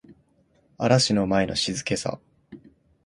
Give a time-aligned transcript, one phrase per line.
[0.79, 2.19] 嵐の前の静けさ